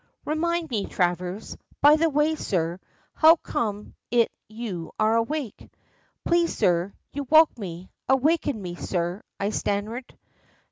[0.25, 1.55] Remind me, Travers.
[1.79, 2.79] By the way, sir,
[3.13, 5.69] how comes it you are awake?"
[6.25, 10.17] "Please, sir, you woke me awakened me, sir," I stammered.